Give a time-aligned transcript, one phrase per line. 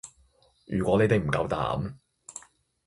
[0.65, 1.93] 如果你哋唔夠膽